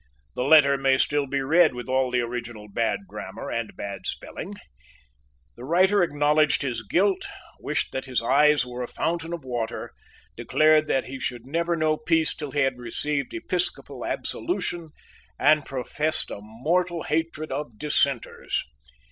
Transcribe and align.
The 0.33 0.41
letter 0.43 0.79
may 0.79 0.97
still 0.97 1.27
be 1.27 1.41
read 1.41 1.75
with 1.75 1.87
all 1.87 2.09
the 2.09 2.21
original 2.21 2.67
bad 2.67 3.01
grammar 3.07 3.51
and 3.51 3.75
bad 3.77 4.07
spelling. 4.07 4.55
The 5.55 5.63
writer 5.63 6.01
acknowledged 6.01 6.63
his 6.63 6.81
guilt, 6.83 7.27
wished 7.59 7.91
that 7.91 8.05
his 8.05 8.19
eyes 8.19 8.65
were 8.65 8.81
a 8.81 8.87
fountain 8.87 9.31
of 9.31 9.45
water, 9.45 9.91
declared 10.35 10.87
that 10.87 11.05
he 11.05 11.19
should 11.19 11.45
never 11.45 11.75
know 11.75 11.97
peace 11.97 12.33
till 12.33 12.49
he 12.49 12.61
had 12.61 12.79
received 12.79 13.31
episcopal 13.35 14.03
absolution, 14.03 14.89
and 15.37 15.67
professed 15.67 16.31
a 16.31 16.39
mortal 16.41 17.03
hatred 17.03 17.51
of 17.51 17.77
Dissenters. 17.77 18.63